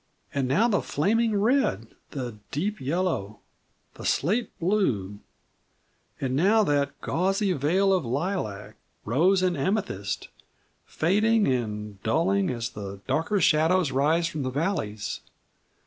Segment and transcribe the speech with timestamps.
[0.33, 3.37] And now the flaming red, the deep yellow,
[3.93, 5.19] the slate blue;
[6.19, 10.29] and now that gauzy veil of lilac, rose, and amethyst,
[10.87, 15.19] fading and dulling as the darker shadows rise from the valleys!"